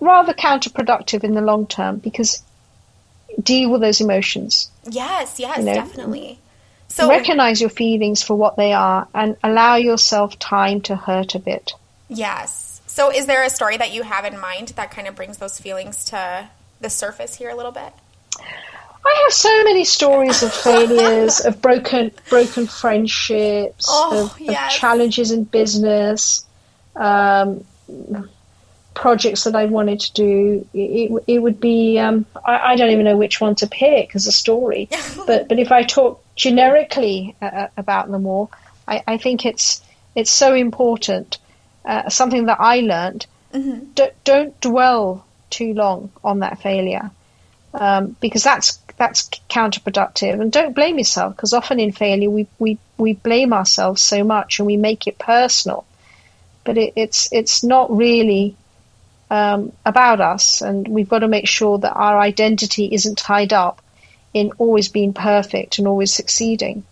rather 0.01 0.35
counterproductive 0.35 1.25
in 1.25 1.35
the 1.35 1.41
long 1.41 1.67
term 1.67 1.99
because 1.99 2.43
deal 3.43 3.71
with 3.71 3.81
those 3.81 4.01
emotions. 4.01 4.71
Yes, 4.89 5.39
yes, 5.41 5.59
you 5.59 5.65
know? 5.65 5.75
definitely. 5.75 6.39
So 6.95 7.09
recognize 7.09 7.61
your 7.61 7.71
feelings 7.71 8.23
for 8.23 8.37
what 8.37 8.57
they 8.57 8.73
are 8.73 9.09
and 9.13 9.37
allow 9.43 9.75
yourself 9.75 10.39
time 10.39 10.81
to 10.83 10.95
hurt 10.95 11.35
a 11.35 11.41
bit. 11.41 11.73
Yes. 12.09 12.81
So 12.87 13.11
is 13.11 13.27
there 13.27 13.43
a 13.43 13.51
story 13.51 13.77
that 13.77 13.93
you 13.93 14.05
have 14.05 14.25
in 14.25 14.39
mind 14.39 14.69
that 14.77 14.93
kind 14.93 15.09
of 15.09 15.17
brings 15.17 15.39
those 15.39 15.59
feelings 15.59 16.05
to 16.07 16.49
the 16.81 16.89
surface 16.89 17.35
here 17.35 17.51
a 17.51 17.57
little 17.57 17.73
bit? 17.73 17.93
I 18.39 19.21
have 19.25 19.33
so 19.33 19.65
many 19.65 19.85
stories 19.85 20.45
of 20.45 20.55
failures, 20.55 21.45
of 21.45 21.61
broken 21.61 22.13
broken 22.31 22.69
friendships, 22.69 23.87
oh, 23.89 24.31
of, 24.33 24.41
yes. 24.41 24.75
of, 24.75 24.81
challenges 24.81 25.33
in 25.33 25.43
business, 25.43 26.47
um, 26.95 27.65
projects 28.95 29.45
that 29.45 29.55
I 29.55 29.67
wanted 29.67 30.01
to 30.01 30.13
do. 30.15 30.69
It, 30.73 31.25
it 31.27 31.39
would 31.41 31.61
be 31.61 31.99
um, 31.99 32.27
I, 32.45 32.73
I, 32.73 32.77
don't 32.77 32.91
even 32.91 33.05
know 33.05 33.17
which 33.17 33.41
one 33.41 33.57
to 33.57 33.67
pick 33.67 34.15
as 34.15 34.27
a 34.27 34.33
story, 34.33 34.89
but 35.27 35.49
but 35.49 35.59
if 35.59 35.73
I 35.73 35.83
talk 35.83 36.25
generically 36.37 37.37
uh, 37.43 37.47
uh, 37.47 37.69
about 37.77 38.11
them 38.11 38.27
all, 38.27 38.51
I, 38.89 39.03
I, 39.07 39.17
think 39.19 39.45
it's 39.45 39.83
it's 40.15 40.31
so 40.31 40.55
important. 40.55 41.39
Uh, 41.85 42.09
something 42.09 42.47
that 42.47 42.61
I 42.61 42.81
learned: 42.81 43.27
mm-hmm. 43.53 43.93
don't, 43.95 44.25
don't 44.25 44.61
dwell 44.61 45.27
too 45.51 45.75
long 45.75 46.11
on 46.23 46.41
that 46.41 46.61
failure. 46.61 47.11
Um, 47.75 48.17
because 48.21 48.45
that's 48.45 48.79
that's 48.97 49.29
counterproductive. 49.51 50.41
And 50.41 50.53
don't 50.53 50.75
blame 50.75 50.99
yourself 50.99 51.35
because 51.35 51.53
often 51.53 51.81
in 51.81 51.91
failure 51.91 52.31
we, 52.31 52.47
we, 52.61 52.79
we 52.97 53.15
blame 53.15 53.53
ourselves 53.53 54.01
so 54.01 54.23
much 54.23 54.61
and 54.61 54.67
we 54.67 54.77
make 54.77 55.09
it 55.09 55.19
personal. 55.19 55.85
But 56.63 56.79
it, 56.79 56.93
it's 56.97 57.29
it's 57.33 57.65
not 57.65 57.95
really 57.95 58.57
um, 59.35 59.73
about 59.85 60.21
us, 60.21 60.63
and 60.63 60.87
we've 60.87 61.09
got 61.09 61.21
to 61.21 61.29
make 61.29 61.49
sure 61.49 61.79
that 61.79 61.93
our 61.93 62.19
identity 62.19 62.89
isn't 62.93 63.19
tied 63.19 63.53
up 63.53 63.83
in 64.33 64.53
always 64.59 64.89
being 64.89 65.13
perfect 65.13 65.79
and 65.79 65.89
always 65.89 66.15
succeeding. 66.15 66.85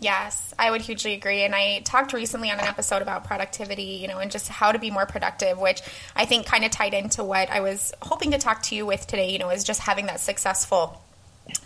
Yes, 0.00 0.54
I 0.58 0.70
would 0.70 0.80
hugely 0.80 1.12
agree. 1.12 1.42
And 1.42 1.54
I 1.54 1.80
talked 1.80 2.14
recently 2.14 2.50
on 2.50 2.58
an 2.58 2.64
episode 2.64 3.02
about 3.02 3.24
productivity, 3.24 3.98
you 4.00 4.08
know, 4.08 4.18
and 4.18 4.30
just 4.30 4.48
how 4.48 4.72
to 4.72 4.78
be 4.78 4.90
more 4.90 5.04
productive, 5.04 5.58
which 5.58 5.82
I 6.16 6.24
think 6.24 6.46
kind 6.46 6.64
of 6.64 6.70
tied 6.70 6.94
into 6.94 7.22
what 7.24 7.50
I 7.50 7.60
was 7.60 7.92
hoping 8.00 8.30
to 8.30 8.38
talk 8.38 8.62
to 8.64 8.74
you 8.74 8.86
with 8.86 9.06
today, 9.06 9.30
you 9.30 9.38
know, 9.38 9.50
is 9.50 9.64
just 9.64 9.80
having 9.80 10.06
that 10.06 10.20
successful 10.20 11.02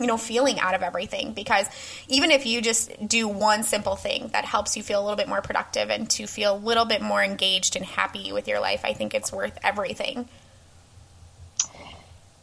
you 0.00 0.06
know, 0.06 0.16
feeling 0.16 0.58
out 0.60 0.74
of 0.74 0.82
everything. 0.82 1.32
Because 1.32 1.66
even 2.08 2.30
if 2.30 2.46
you 2.46 2.60
just 2.60 3.06
do 3.06 3.28
one 3.28 3.62
simple 3.62 3.96
thing 3.96 4.28
that 4.32 4.44
helps 4.44 4.76
you 4.76 4.82
feel 4.82 5.00
a 5.00 5.02
little 5.02 5.16
bit 5.16 5.28
more 5.28 5.42
productive 5.42 5.90
and 5.90 6.08
to 6.10 6.26
feel 6.26 6.56
a 6.56 6.58
little 6.58 6.84
bit 6.84 7.02
more 7.02 7.22
engaged 7.22 7.76
and 7.76 7.84
happy 7.84 8.32
with 8.32 8.48
your 8.48 8.60
life, 8.60 8.82
I 8.84 8.92
think 8.92 9.14
it's 9.14 9.32
worth 9.32 9.58
everything. 9.62 10.28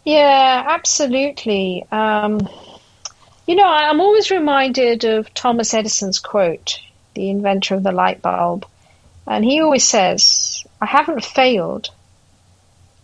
Yeah, 0.04 0.66
absolutely. 0.68 1.86
Um, 1.92 2.48
you 3.48 3.56
know, 3.56 3.68
I'm 3.68 4.02
always 4.02 4.32
reminded 4.32 5.04
of 5.04 5.34
Thomas 5.34 5.74
Edison's 5.74 6.20
quote, 6.20 6.80
the 7.16 7.30
inventor 7.30 7.76
of 7.76 7.84
the 7.84 7.92
light 7.92 8.22
bulb. 8.22 8.66
And 9.28 9.46
he 9.46 9.62
always 9.62 9.84
says, 9.84 10.66
I 10.82 10.86
haven't 10.86 11.24
failed. 11.24 11.90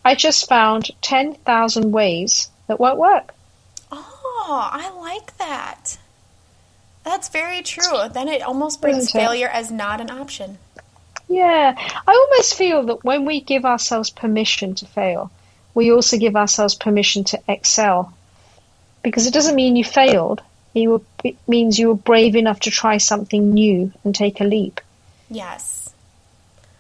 I 0.03 0.15
just 0.15 0.47
found 0.47 0.89
10,000 1.01 1.91
ways 1.91 2.49
that 2.67 2.79
won't 2.79 2.97
work. 2.97 3.33
Oh, 4.49 4.69
I 4.71 4.89
like 4.97 5.37
that. 5.39 5.97
That's 7.03 7.27
very 7.27 7.61
true. 7.63 8.07
Then 8.09 8.29
it 8.29 8.41
almost 8.41 8.81
brings 8.81 9.11
failure 9.11 9.49
as 9.49 9.71
not 9.71 9.99
an 9.99 10.09
option. 10.09 10.57
Yeah, 11.27 11.75
I 11.77 12.11
almost 12.11 12.55
feel 12.55 12.83
that 12.83 13.03
when 13.03 13.25
we 13.25 13.41
give 13.41 13.65
ourselves 13.65 14.09
permission 14.09 14.75
to 14.75 14.85
fail, 14.85 15.31
we 15.73 15.91
also 15.91 16.17
give 16.17 16.37
ourselves 16.37 16.75
permission 16.75 17.25
to 17.25 17.41
excel. 17.49 18.13
Because 19.03 19.27
it 19.27 19.33
doesn't 19.33 19.55
mean 19.55 19.75
you 19.75 19.83
failed, 19.83 20.41
it 20.73 21.37
means 21.45 21.77
you 21.77 21.89
were 21.89 21.95
brave 21.95 22.37
enough 22.37 22.61
to 22.61 22.71
try 22.71 22.99
something 22.99 23.53
new 23.53 23.91
and 24.05 24.15
take 24.15 24.39
a 24.39 24.45
leap. 24.45 24.79
Yes. 25.29 25.93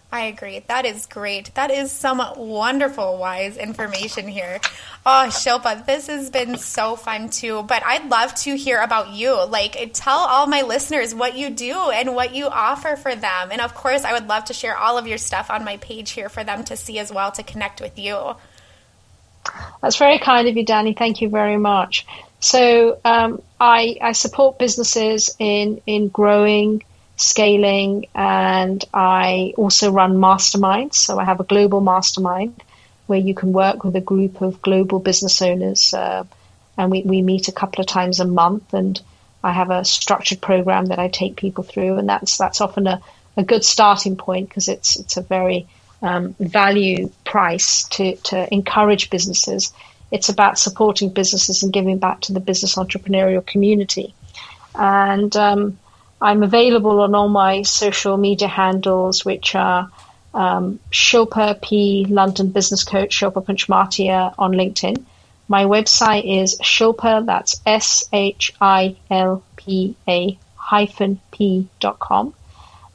I 0.09 0.27
agree. 0.27 0.63
That 0.67 0.85
is 0.85 1.05
great. 1.05 1.53
That 1.55 1.69
is 1.69 1.91
some 1.91 2.21
wonderful, 2.37 3.17
wise 3.17 3.57
information 3.57 4.27
here. 4.29 4.61
Oh, 5.05 5.25
Shilpa, 5.27 5.85
this 5.85 6.07
has 6.07 6.29
been 6.29 6.57
so 6.57 6.95
fun 6.95 7.29
too. 7.29 7.63
But 7.63 7.85
I'd 7.85 8.09
love 8.09 8.33
to 8.35 8.55
hear 8.55 8.79
about 8.81 9.09
you. 9.09 9.45
Like, 9.45 9.91
tell 9.93 10.19
all 10.19 10.47
my 10.47 10.61
listeners 10.61 11.13
what 11.13 11.37
you 11.37 11.49
do 11.49 11.89
and 11.89 12.15
what 12.15 12.33
you 12.33 12.47
offer 12.47 12.95
for 12.95 13.15
them. 13.15 13.49
And 13.51 13.59
of 13.59 13.75
course, 13.75 14.05
I 14.05 14.13
would 14.13 14.29
love 14.29 14.45
to 14.45 14.53
share 14.53 14.77
all 14.77 14.97
of 14.97 15.07
your 15.07 15.17
stuff 15.17 15.51
on 15.51 15.65
my 15.65 15.75
page 15.77 16.11
here 16.11 16.29
for 16.29 16.43
them 16.43 16.63
to 16.65 16.77
see 16.77 16.99
as 16.99 17.11
well 17.11 17.31
to 17.33 17.43
connect 17.43 17.81
with 17.81 17.99
you. 17.99 18.35
That's 19.81 19.97
very 19.97 20.19
kind 20.19 20.47
of 20.47 20.55
you, 20.55 20.65
Danny. 20.65 20.93
Thank 20.93 21.21
you 21.21 21.27
very 21.27 21.57
much. 21.57 22.07
So, 22.39 22.99
um, 23.03 23.41
I, 23.59 23.97
I 24.01 24.13
support 24.13 24.57
businesses 24.57 25.35
in, 25.37 25.81
in 25.85 26.07
growing 26.07 26.83
scaling, 27.17 28.07
and 28.15 28.83
I 28.93 29.53
also 29.57 29.91
run 29.91 30.17
masterminds. 30.17 30.93
So 30.93 31.19
I 31.19 31.25
have 31.25 31.39
a 31.39 31.43
global 31.43 31.81
mastermind 31.81 32.63
where 33.07 33.19
you 33.19 33.33
can 33.33 33.51
work 33.53 33.83
with 33.83 33.95
a 33.95 34.01
group 34.01 34.41
of 34.41 34.61
global 34.61 34.99
business 34.99 35.41
owners, 35.41 35.93
uh, 35.93 36.23
and 36.77 36.91
we, 36.91 37.01
we 37.01 37.21
meet 37.21 37.47
a 37.47 37.51
couple 37.51 37.81
of 37.81 37.87
times 37.87 38.19
a 38.19 38.25
month. 38.25 38.73
And 38.73 39.01
I 39.43 39.51
have 39.51 39.71
a 39.71 39.83
structured 39.83 40.41
program 40.41 40.85
that 40.87 40.99
I 40.99 41.07
take 41.07 41.35
people 41.35 41.63
through, 41.63 41.97
and 41.97 42.07
that's 42.07 42.37
that's 42.37 42.61
often 42.61 42.87
a, 42.87 43.01
a 43.35 43.43
good 43.43 43.65
starting 43.65 44.15
point 44.15 44.49
because 44.49 44.67
it's 44.67 44.99
it's 44.99 45.17
a 45.17 45.21
very 45.21 45.67
um, 46.01 46.35
value 46.39 47.09
price 47.25 47.83
to 47.89 48.15
to 48.15 48.53
encourage 48.53 49.09
businesses. 49.09 49.73
It's 50.11 50.29
about 50.29 50.59
supporting 50.59 51.09
businesses 51.09 51.63
and 51.63 51.73
giving 51.73 51.97
back 51.97 52.21
to 52.21 52.33
the 52.33 52.39
business 52.39 52.75
entrepreneurial 52.75 53.45
community. 53.45 54.13
And 54.75 55.35
um, 55.35 55.79
I'm 56.21 56.43
available 56.43 57.01
on 57.01 57.15
all 57.15 57.29
my 57.29 57.63
social 57.63 58.17
media 58.17 58.47
handles, 58.47 59.25
which 59.25 59.55
are 59.55 59.89
um, 60.33 60.79
Shilpa 60.91 61.61
P. 61.61 62.05
London 62.09 62.49
Business 62.49 62.83
Coach, 62.83 63.15
Shilpa 63.19 63.45
Panchmatia 63.45 64.33
on 64.37 64.53
LinkedIn. 64.53 65.05
My 65.47 65.65
website 65.65 66.25
is 66.41 66.57
Shilpa, 66.59 67.25
that's 67.25 67.61
S 67.65 68.05
H 68.13 68.53
I 68.61 68.97
L 69.11 69.43
P 69.57 69.95
A 70.07 70.39
hyphen 70.55 71.21
P 71.31 71.69
dot 71.79 71.99
com. 71.99 72.33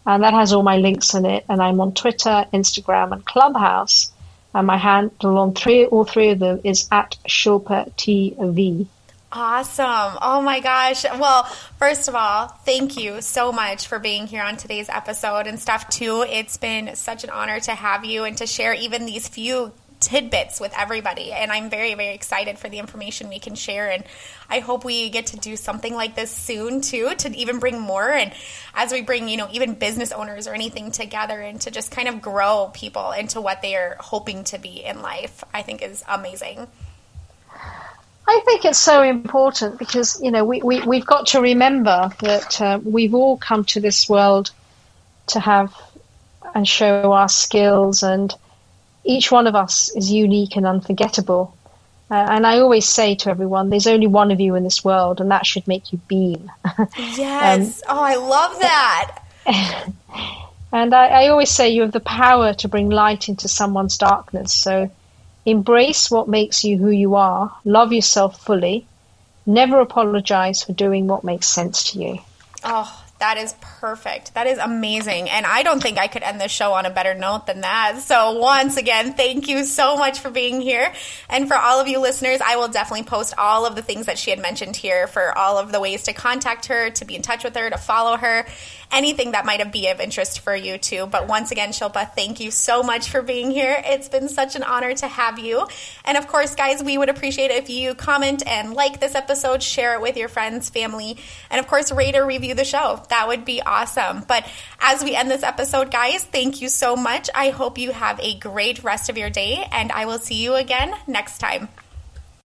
And 0.06 0.22
that 0.24 0.34
has 0.34 0.52
all 0.52 0.62
my 0.62 0.78
links 0.78 1.14
in 1.14 1.24
it. 1.26 1.44
And 1.48 1.62
I'm 1.62 1.80
on 1.80 1.94
Twitter, 1.94 2.46
Instagram, 2.52 3.12
and 3.12 3.24
Clubhouse 3.24 4.12
And 4.54 4.66
my 4.66 4.76
handle 4.76 5.38
on 5.38 5.54
three, 5.54 5.86
all 5.86 6.04
three 6.04 6.30
of 6.30 6.38
them 6.40 6.60
is 6.64 6.88
at 6.92 7.16
Shilpa 7.28 7.92
TV. 7.96 8.86
Awesome. 9.34 10.18
Oh 10.20 10.42
my 10.42 10.60
gosh. 10.60 11.04
Well, 11.04 11.44
first 11.78 12.06
of 12.06 12.14
all, 12.14 12.48
thank 12.48 12.98
you 12.98 13.22
so 13.22 13.50
much 13.50 13.86
for 13.86 13.98
being 13.98 14.26
here 14.26 14.42
on 14.42 14.58
today's 14.58 14.90
episode 14.90 15.46
and 15.46 15.58
stuff 15.58 15.88
too. 15.88 16.22
It's 16.28 16.58
been 16.58 16.94
such 16.96 17.24
an 17.24 17.30
honor 17.30 17.58
to 17.60 17.70
have 17.74 18.04
you 18.04 18.24
and 18.24 18.36
to 18.36 18.46
share 18.46 18.74
even 18.74 19.06
these 19.06 19.26
few 19.26 19.72
tidbits 20.00 20.60
with 20.60 20.74
everybody. 20.76 21.32
And 21.32 21.50
I'm 21.50 21.70
very, 21.70 21.94
very 21.94 22.14
excited 22.14 22.58
for 22.58 22.68
the 22.68 22.78
information 22.78 23.30
we 23.30 23.38
can 23.38 23.54
share. 23.54 23.90
And 23.90 24.04
I 24.50 24.58
hope 24.58 24.84
we 24.84 25.08
get 25.08 25.28
to 25.28 25.38
do 25.38 25.56
something 25.56 25.94
like 25.94 26.14
this 26.14 26.30
soon 26.30 26.82
too, 26.82 27.14
to 27.16 27.34
even 27.34 27.58
bring 27.58 27.80
more. 27.80 28.10
And 28.10 28.34
as 28.74 28.92
we 28.92 29.00
bring, 29.00 29.30
you 29.30 29.38
know, 29.38 29.48
even 29.50 29.72
business 29.72 30.12
owners 30.12 30.46
or 30.46 30.52
anything 30.52 30.90
together 30.90 31.40
and 31.40 31.58
to 31.62 31.70
just 31.70 31.90
kind 31.90 32.08
of 32.08 32.20
grow 32.20 32.70
people 32.74 33.12
into 33.12 33.40
what 33.40 33.62
they 33.62 33.76
are 33.76 33.96
hoping 33.98 34.44
to 34.44 34.58
be 34.58 34.84
in 34.84 35.00
life, 35.00 35.42
I 35.54 35.62
think 35.62 35.80
is 35.80 36.04
amazing. 36.06 36.66
I 38.26 38.40
think 38.44 38.64
it's 38.64 38.78
so 38.78 39.02
important 39.02 39.78
because, 39.78 40.20
you 40.22 40.30
know, 40.30 40.44
we, 40.44 40.62
we, 40.62 40.80
we've 40.82 41.06
got 41.06 41.26
to 41.28 41.40
remember 41.40 42.10
that 42.20 42.60
uh, 42.60 42.80
we've 42.82 43.14
all 43.14 43.36
come 43.36 43.64
to 43.66 43.80
this 43.80 44.08
world 44.08 44.50
to 45.28 45.40
have 45.40 45.74
and 46.54 46.68
show 46.68 47.12
our 47.12 47.28
skills, 47.28 48.02
and 48.02 48.34
each 49.04 49.32
one 49.32 49.46
of 49.46 49.54
us 49.54 49.94
is 49.96 50.12
unique 50.12 50.56
and 50.56 50.66
unforgettable. 50.66 51.56
Uh, 52.10 52.26
and 52.30 52.46
I 52.46 52.58
always 52.58 52.86
say 52.86 53.14
to 53.16 53.30
everyone, 53.30 53.70
there's 53.70 53.86
only 53.86 54.06
one 54.06 54.30
of 54.30 54.40
you 54.40 54.54
in 54.54 54.64
this 54.64 54.84
world, 54.84 55.20
and 55.20 55.30
that 55.30 55.46
should 55.46 55.66
make 55.66 55.92
you 55.92 55.98
beam. 56.08 56.50
yes. 57.16 57.82
um, 57.88 57.96
oh, 57.96 58.02
I 58.02 58.16
love 58.16 58.60
that. 58.60 59.18
and 60.72 60.94
I, 60.94 61.06
I 61.06 61.28
always 61.28 61.50
say 61.50 61.70
you 61.70 61.82
have 61.82 61.92
the 61.92 62.00
power 62.00 62.52
to 62.54 62.68
bring 62.68 62.90
light 62.90 63.30
into 63.30 63.48
someone's 63.48 63.96
darkness. 63.96 64.52
So, 64.52 64.90
Embrace 65.44 66.10
what 66.10 66.28
makes 66.28 66.64
you 66.64 66.78
who 66.78 66.90
you 66.90 67.16
are. 67.16 67.56
Love 67.64 67.92
yourself 67.92 68.40
fully. 68.40 68.86
Never 69.44 69.80
apologize 69.80 70.62
for 70.62 70.72
doing 70.72 71.08
what 71.08 71.24
makes 71.24 71.48
sense 71.48 71.92
to 71.92 71.98
you. 71.98 72.18
Oh, 72.62 73.01
that 73.22 73.38
is 73.38 73.54
perfect. 73.60 74.34
That 74.34 74.48
is 74.48 74.58
amazing. 74.58 75.30
And 75.30 75.46
I 75.46 75.62
don't 75.62 75.80
think 75.80 75.96
I 75.96 76.08
could 76.08 76.24
end 76.24 76.40
the 76.40 76.48
show 76.48 76.72
on 76.72 76.86
a 76.86 76.90
better 76.90 77.14
note 77.14 77.46
than 77.46 77.60
that. 77.60 77.98
So, 78.00 78.40
once 78.40 78.76
again, 78.76 79.12
thank 79.12 79.46
you 79.46 79.64
so 79.64 79.96
much 79.96 80.18
for 80.18 80.28
being 80.28 80.60
here. 80.60 80.92
And 81.30 81.46
for 81.46 81.56
all 81.56 81.78
of 81.78 81.86
you 81.86 82.00
listeners, 82.00 82.40
I 82.44 82.56
will 82.56 82.66
definitely 82.66 83.04
post 83.04 83.34
all 83.38 83.64
of 83.64 83.76
the 83.76 83.82
things 83.82 84.06
that 84.06 84.18
she 84.18 84.30
had 84.30 84.40
mentioned 84.40 84.74
here 84.74 85.06
for 85.06 85.38
all 85.38 85.56
of 85.56 85.70
the 85.70 85.78
ways 85.78 86.02
to 86.04 86.12
contact 86.12 86.66
her, 86.66 86.90
to 86.90 87.04
be 87.04 87.14
in 87.14 87.22
touch 87.22 87.44
with 87.44 87.54
her, 87.54 87.70
to 87.70 87.78
follow 87.78 88.16
her 88.16 88.44
anything 88.92 89.32
that 89.32 89.46
might 89.46 89.72
be 89.72 89.88
of 89.88 90.00
interest 90.00 90.40
for 90.40 90.54
you 90.54 90.76
too. 90.78 91.06
But 91.06 91.26
once 91.26 91.50
again, 91.50 91.70
Shilpa, 91.70 92.14
thank 92.14 92.40
you 92.40 92.50
so 92.50 92.82
much 92.82 93.08
for 93.08 93.22
being 93.22 93.50
here. 93.50 93.82
It's 93.84 94.08
been 94.08 94.28
such 94.28 94.54
an 94.54 94.62
honor 94.62 94.94
to 94.94 95.08
have 95.08 95.38
you. 95.38 95.66
And 96.04 96.18
of 96.18 96.26
course, 96.28 96.54
guys, 96.54 96.82
we 96.82 96.98
would 96.98 97.08
appreciate 97.08 97.50
it 97.50 97.62
if 97.62 97.70
you 97.70 97.94
comment 97.94 98.46
and 98.46 98.74
like 98.74 99.00
this 99.00 99.14
episode, 99.14 99.62
share 99.62 99.94
it 99.94 100.02
with 100.02 100.16
your 100.16 100.28
friends, 100.28 100.68
family, 100.68 101.16
and 101.50 101.58
of 101.58 101.66
course, 101.66 101.90
rate 101.90 102.16
or 102.16 102.26
review 102.26 102.54
the 102.54 102.64
show. 102.64 103.02
That 103.12 103.28
would 103.28 103.44
be 103.44 103.60
awesome. 103.60 104.24
But 104.26 104.48
as 104.80 105.04
we 105.04 105.14
end 105.14 105.30
this 105.30 105.42
episode, 105.42 105.90
guys, 105.90 106.24
thank 106.24 106.62
you 106.62 106.70
so 106.70 106.96
much. 106.96 107.28
I 107.34 107.50
hope 107.50 107.76
you 107.76 107.92
have 107.92 108.18
a 108.20 108.38
great 108.38 108.82
rest 108.82 109.10
of 109.10 109.18
your 109.18 109.28
day, 109.28 109.68
and 109.70 109.92
I 109.92 110.06
will 110.06 110.18
see 110.18 110.42
you 110.42 110.54
again 110.54 110.94
next 111.06 111.36
time. 111.36 111.68